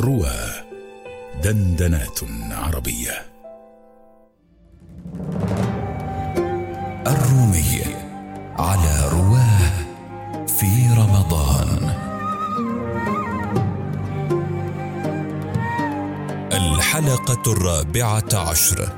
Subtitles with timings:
[0.00, 0.36] روى
[1.42, 3.26] دندنات عربية.
[7.06, 7.84] الرومية
[8.58, 9.84] على رواه
[10.46, 11.94] في رمضان.
[16.52, 18.88] الحلقة الرابعة عشر.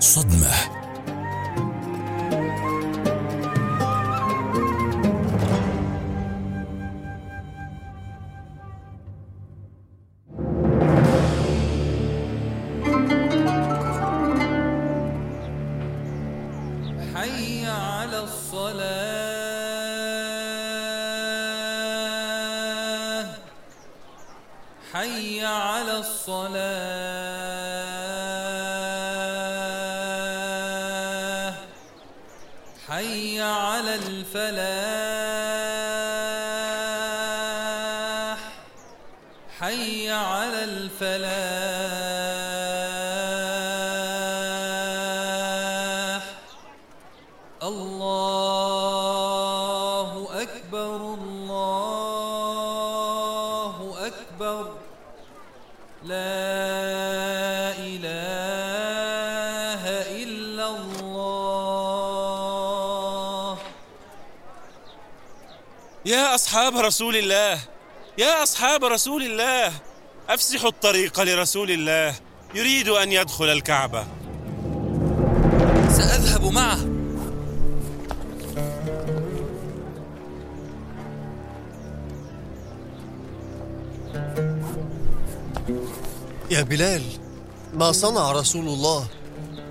[0.00, 0.77] صدمة.
[33.88, 34.38] على الفلاح.
[39.58, 41.08] حي على الفلاح.
[47.62, 48.68] الله
[50.42, 52.36] أكبر الله
[54.06, 54.74] أكبر.
[56.02, 56.97] لا
[66.08, 67.60] يا أصحاب رسول الله
[68.18, 69.72] يا أصحاب رسول الله
[70.28, 72.14] أفسحوا الطريق لرسول الله
[72.54, 74.06] يريد أن يدخل الكعبة.
[75.96, 76.78] سأذهب معه.
[86.50, 87.02] يا بلال
[87.74, 89.06] ما صنع رسول الله؟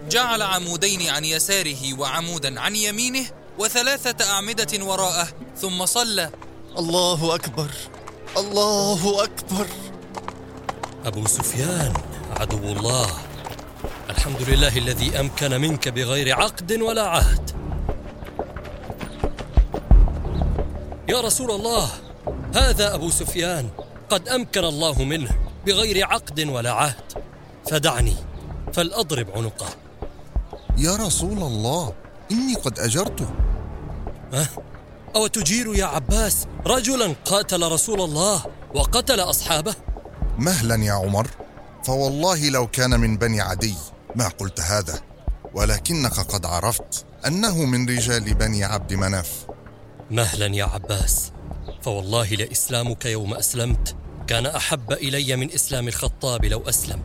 [0.10, 3.26] جعل عمودين عن يساره وعمودا عن يمينه
[3.60, 5.28] وثلاثة أعمدة وراءه
[5.58, 6.30] ثم صلى.
[6.78, 7.70] الله أكبر.
[8.38, 9.68] الله أكبر.
[11.06, 11.94] أبو سفيان
[12.40, 13.10] عدو الله.
[14.10, 17.52] الحمد لله الذي أمكن منك بغير عقد ولا عهد.
[21.10, 21.90] يا رسول الله
[22.56, 23.70] هذا أبو سفيان
[24.10, 25.30] قد أمكن الله منه
[25.66, 27.24] بغير عقد ولا عهد.
[27.72, 28.16] فدعني
[28.74, 29.70] فلأضرب عنقه.
[30.78, 31.94] يا رسول الله
[32.32, 33.30] إني قد أجرته.
[34.34, 34.48] أه؟
[35.18, 38.46] أو تجير يا عباس رجلا قاتل رسول الله
[38.76, 39.76] وقتل أصحابه؟
[40.38, 41.28] مهلا يا عمر
[41.84, 43.74] فوالله لو كان من بني عدي
[44.16, 45.02] ما قلت هذا
[45.54, 49.46] ولكنك قد عرفت أنه من رجال بني عبد مناف.
[50.12, 51.32] مهلا يا عباس
[51.82, 53.96] فوالله لإسلامك يوم أسلمت
[54.28, 57.02] كان أحب إلي من إسلام الخطاب لو أسلم.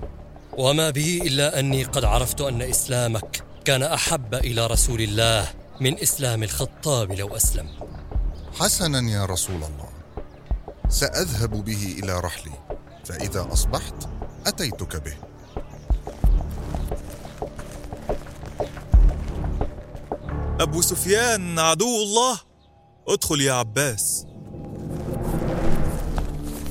[0.59, 5.49] وما به إلا أني قد عرفت أن إسلامك كان أحب إلى رسول الله
[5.81, 7.69] من إسلام الخطاب لو أسلم.
[8.61, 9.89] حسنا يا رسول الله.
[10.89, 12.53] سأذهب به إلى رحلي
[13.05, 13.95] فإذا أصبحت
[14.47, 15.17] أتيتك به.
[20.61, 22.41] أبو سفيان عدو الله.
[23.09, 24.27] ادخل يا عباس.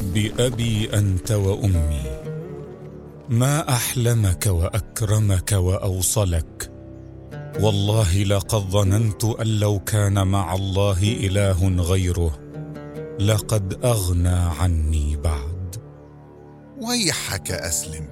[0.01, 2.21] بأبي أنت وأمي.
[3.29, 6.50] ما أحلمك وأكرمك وأوصلك.
[7.61, 12.39] والله لقد ظننت أن لو كان مع الله إله غيره
[13.19, 15.75] لقد أغنى عني بعد.
[16.81, 18.07] ويحك أسلم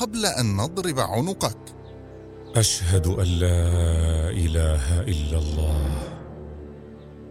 [0.00, 1.58] قبل أن نضرب عنقك.
[2.56, 6.02] أشهد أن لا إله إلا الله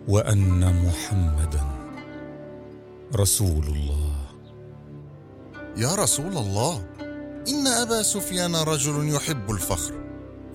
[0.07, 1.65] وأن محمدا
[3.15, 4.15] رسول الله.
[5.77, 6.85] يا رسول الله
[7.47, 10.06] إن أبا سفيان رجل يحب الفخر.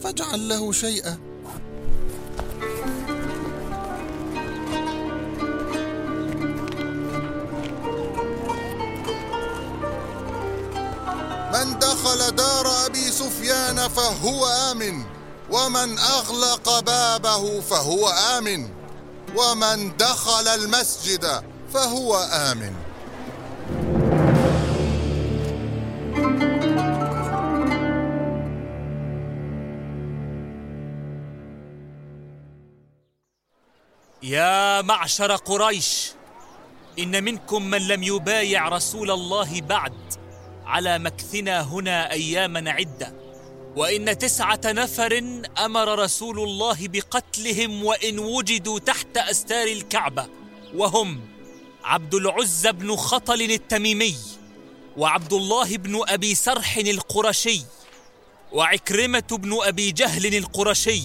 [0.03, 1.19] فاجعل له شيئا.
[11.53, 15.05] من دخل دار أبي سفيان فهو آمن.
[15.51, 18.69] ومن أغلق بابه فهو آمن.
[19.37, 21.43] ومن دخل المسجد
[21.75, 22.82] فهو آمن.
[34.33, 36.11] يا معشر قريش
[36.99, 40.15] إن منكم من لم يبايع رسول الله بعد
[40.65, 43.15] على مكثنا هنا أياما عدة
[43.77, 50.27] وإن تسعة نفر أمر رسول الله بقتلهم وإن وجدوا تحت أستار الكعبة
[50.75, 51.21] وهم
[51.85, 54.17] عبد العزى بن خطل التميمي
[54.97, 57.63] وعبد الله بن أبي سرح القرشي
[58.53, 61.03] وعكرمة بن أبي جهل القرشي.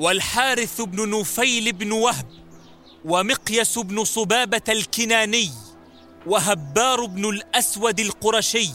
[0.00, 2.26] والحارث بن نفيل بن وهب
[3.04, 5.50] ومقيس بن صبابة الكناني
[6.26, 8.70] وهبار بن الأسود القرشي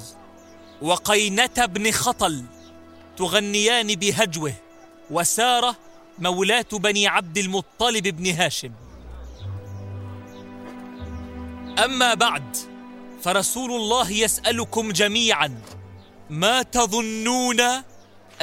[0.82, 2.44] وقينة بن خطل
[3.18, 4.54] تغنيان بهجوه
[5.12, 5.76] وسارة
[6.20, 8.72] مولاة بني عبد المطلب بن هاشم.
[11.86, 12.58] أما بعد
[13.22, 15.62] فرسول الله يسألكم جميعا
[16.30, 17.62] ما تظنون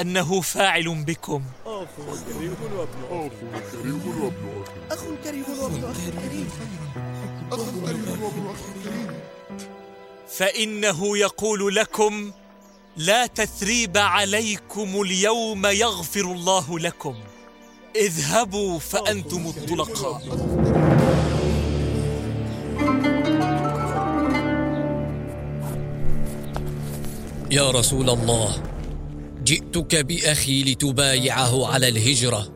[0.00, 1.42] أنه فاعل بكم.
[1.66, 1.88] أخ
[2.28, 3.02] كريم وابن
[4.90, 5.44] أخ كريم.
[5.60, 5.84] وابن
[8.50, 9.20] أخ كريم.
[10.28, 12.32] فإنه يقول لكم
[12.96, 17.14] لا تثريب عليكم اليوم يغفر الله لكم.
[17.96, 20.22] اذهبوا فأنتم الطلقاء.
[27.50, 28.71] يا رسول الله
[29.44, 32.48] جئتك بأخي لتبايعه على الهجرة.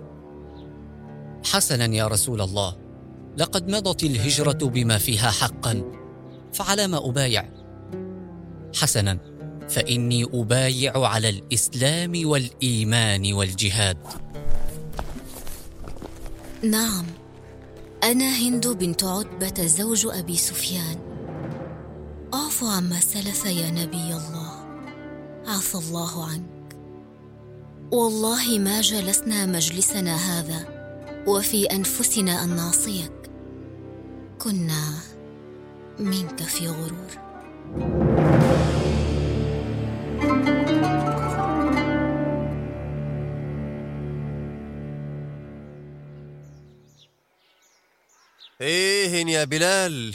[1.45, 2.77] حسنا يا رسول الله
[3.39, 5.85] لقد مضت الهجرة بما فيها حقا
[6.53, 7.49] فعلى ما أبايع.
[8.75, 9.19] حسنا
[9.69, 13.99] فإني أبايع على الإسلام والإيمان والجهاد.
[16.63, 17.07] نعم
[18.05, 20.99] أنا هند بنت عتبة زوج أبي سفيان.
[22.35, 24.53] اعف عما سلف يا نبي الله.
[25.47, 26.56] عفى الله عنك.
[27.93, 30.67] والله ما جلسنا مجلسنا هذا
[31.27, 33.13] وفي أنفسنا أن نعصيك
[34.39, 34.99] كنا
[35.99, 37.11] منك في غرور
[48.61, 50.15] إيه يا بلال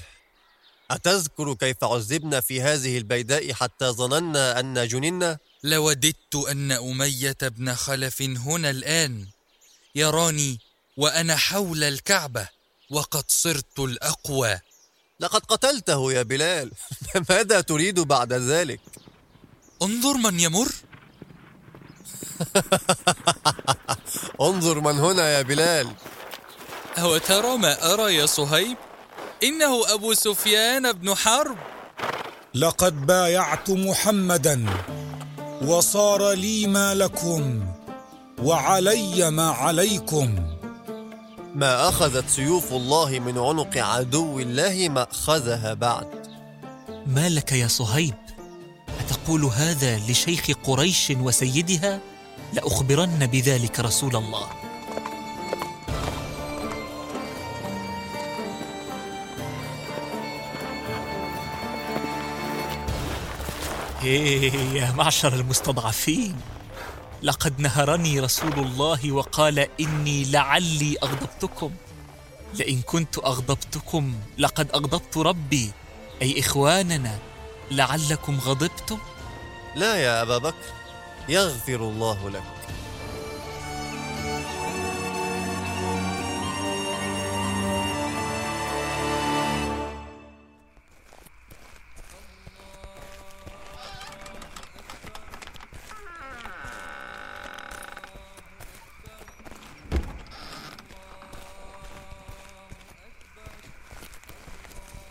[0.91, 8.21] أتذكر كيف عذبنا في هذه البيداء حتى ظننا أن جننا؟ لوددت أن أمية بن خلف
[8.21, 9.27] هنا الآن.
[9.95, 10.59] يراني
[10.97, 12.47] وأنا حول الكعبة
[12.89, 14.59] وقد صرت الأقوى.
[15.19, 16.71] لقد قتلته يا بلال.
[17.29, 18.79] ماذا تريد بعد ذلك؟
[19.81, 20.71] انظر من يمر.
[24.41, 25.95] انظر من هنا يا بلال.
[26.97, 28.77] أو ترى ما أرى يا صهيب؟
[29.43, 31.57] إنه أبو سفيان بن حرب.
[32.53, 34.65] لقد بايعت محمدا.
[35.61, 37.65] وصار لي ما لكم
[38.43, 40.35] وعلي ما عليكم.
[41.55, 46.07] ما أخذت سيوف الله من عنق عدو الله ما أخذها بعد.
[47.07, 48.13] ما لك يا صهيب؟
[48.99, 51.99] أتقول هذا لشيخ قريش وسيدها؟
[52.53, 54.47] لأخبرن بذلك رسول الله.
[64.03, 66.35] إيه يا معشر المستضعفين.
[67.23, 71.71] لقد نهرني رسول الله وقال إني لعلي أغضبتكم.
[72.53, 75.71] لئن كنت أغضبتكم لقد أغضبت ربي.
[76.21, 77.19] أي إخواننا
[77.71, 78.97] لعلكم غضبتم.
[79.75, 80.73] لا يا أبا بكر
[81.29, 82.43] يغفر الله لك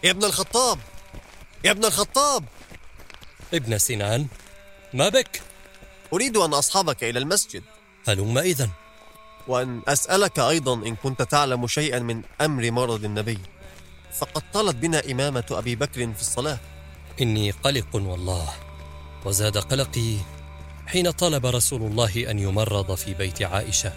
[0.05, 0.79] يا ابن الخطاب
[1.65, 2.45] يا ابن الخطاب.
[3.55, 4.27] ابن سنان
[4.95, 5.43] ما بك؟
[6.13, 7.63] أريد أن أصحبك إلى المسجد.
[8.09, 8.71] هلم إذا
[9.49, 13.39] وأن أسألك أيضا إن كنت تعلم شيئا من أمر مرض النبي.
[14.13, 16.59] فقد طلت بنا إمامة أبي بكر في الصلاة.
[17.21, 18.53] إني قلق والله
[19.25, 20.17] وزاد قلقي
[20.87, 23.93] حين طلب رسول الله أن يمرض في بيت عائشة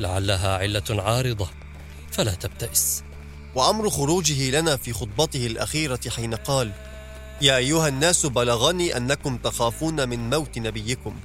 [0.00, 1.48] لعلها علة عارضة
[2.12, 3.07] فلا تبتئس.
[3.58, 6.72] وأمر خروجه لنا في خطبته الأخيرة حين قال
[7.40, 11.16] يا أيها الناس بلغني أنكم تخافون من موت نبيكم.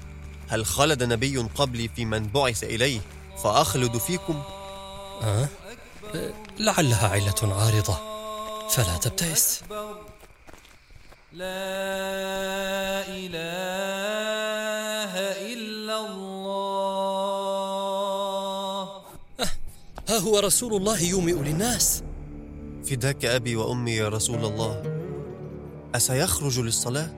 [0.47, 2.99] هل خلد نبي قبلي في من بعث إليه
[3.43, 4.43] فأخلد فيكم؟
[5.21, 5.47] أه؟
[6.59, 7.97] لعلها علة عارضة.
[8.69, 9.61] فلا تبتئس.
[11.33, 11.47] لا
[13.07, 13.43] إله
[15.53, 17.13] إلا الله.
[19.39, 19.49] أه
[20.09, 22.03] ها هو رسول الله يومئ للناس.
[22.85, 24.99] فداك أبي وأمي يا رسول الله.
[25.95, 27.09] أسيخرج للصلاة؟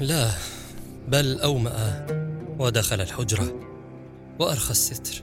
[0.00, 0.30] لا
[1.08, 2.06] بل أومأ
[2.58, 3.54] ودخل الحجرة
[4.38, 5.22] وأرخى الستر.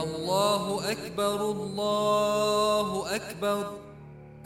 [0.00, 3.72] الله أكبر الله أكبر.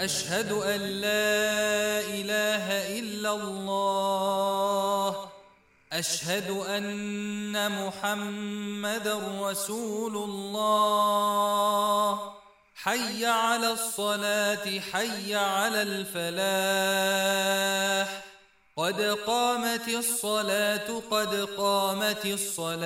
[0.01, 5.17] أشهد أن لا إله إلا الله.
[5.93, 9.09] أشهد أن محمد
[9.41, 11.13] رسول الله.
[12.85, 17.43] حي على الصلاة حي على الفلاح.
[18.77, 22.83] قد قامت الصلاة قد قامت الصلاة.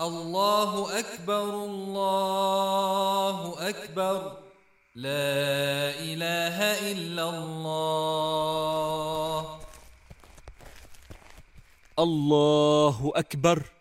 [0.00, 4.36] الله أكبر الله أكبر.
[4.94, 6.56] لا إله
[6.92, 8.28] إلا الله.
[11.98, 13.77] الله أكبر.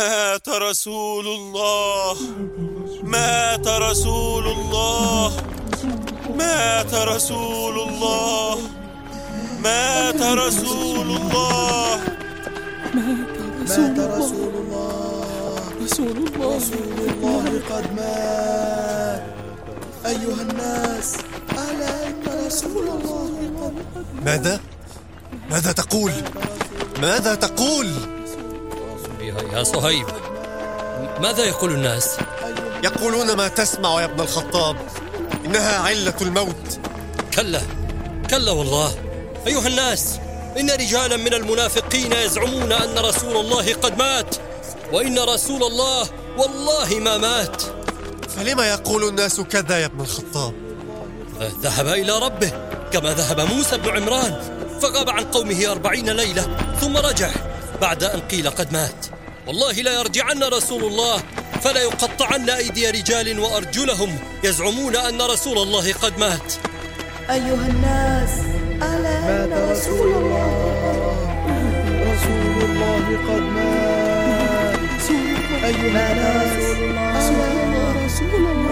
[0.00, 2.16] مات رسول الله.
[3.02, 5.32] مات رسول الله.
[6.40, 8.58] مات رسول الله.
[9.64, 12.00] مات رسول الله.
[13.68, 15.00] مات رسول الله.
[15.84, 19.22] رسول الله رسول الله قد مات.
[20.06, 21.08] أيها الناس
[21.52, 23.74] ألا إن رسول الله قد
[24.24, 24.60] ماذا؟
[25.50, 26.12] ماذا تقول؟
[27.02, 28.19] ماذا تقول؟
[29.38, 30.06] يا صهيب
[31.20, 32.16] ماذا يقول الناس؟
[32.84, 34.76] يقولون ما تسمع يا ابن الخطاب
[35.44, 36.80] إنها علة الموت.
[37.34, 37.60] كلا
[38.30, 38.94] كلا والله.
[39.46, 40.18] أيها الناس
[40.60, 44.36] إن رجالا من المنافقين يزعمون أن رسول الله قد مات
[44.92, 46.08] وإن رسول الله
[46.38, 47.62] والله ما مات.
[48.28, 50.54] فلما يقول الناس كذا يا ابن الخطاب؟
[51.62, 52.52] ذهب إلى ربه
[52.92, 54.40] كما ذهب موسى بن عمران
[54.82, 57.30] فغاب عن قومه أربعين ليلة ثم رجع
[57.80, 59.06] بعد أن قيل قد مات.
[59.50, 61.22] والله لا يرجعن رسول الله
[61.62, 66.52] فلا يقطعن أيدي رجال وأرجلهم يزعمون أن رسول الله قد مات.
[67.30, 68.30] أيها الناس
[68.82, 70.50] ألا إن رسول الله
[72.12, 75.10] رسول الله قد مات.
[75.64, 76.64] أيها الناس
[77.16, 77.94] رسول الله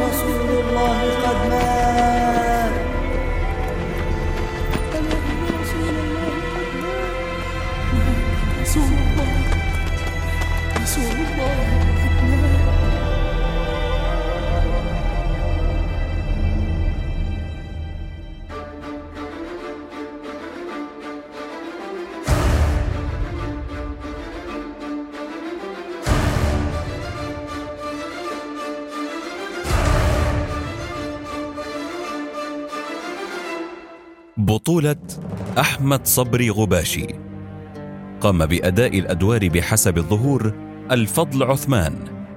[0.09, 2.18] رسول الله قد مات.
[34.38, 34.97] بطولة
[35.59, 37.07] أحمد صبري غباشي.
[38.21, 40.52] قام بأداء الأدوار بحسب الظهور
[40.90, 41.95] الفضل عثمان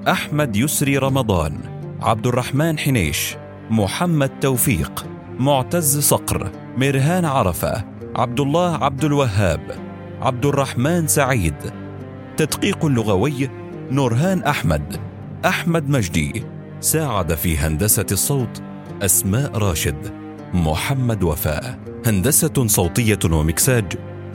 [0.07, 1.57] أحمد يسري رمضان
[2.01, 3.35] عبد الرحمن حنيش
[3.69, 5.05] محمد توفيق
[5.39, 7.83] معتز صقر مرهان عرفة
[8.15, 9.61] عبد الله عبد الوهاب
[10.21, 11.55] عبد الرحمن سعيد.
[12.37, 13.49] تدقيق لغوي
[13.91, 14.97] نورهان أحمد
[15.45, 16.43] أحمد مجدي.
[16.79, 18.61] ساعد في هندسة الصوت
[19.01, 20.20] أسماء راشد.
[20.53, 21.79] محمد وفاء.
[22.05, 23.85] هندسة صوتية ومكساج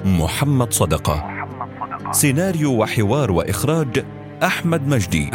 [0.04, 1.46] محمد صدقة.
[2.12, 4.04] سيناريو وحوار وإخراج
[4.42, 5.30] أحمد مجدي.